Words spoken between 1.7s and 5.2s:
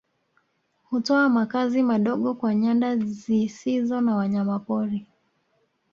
madogo kwa nyanda zisizo na wanyamapori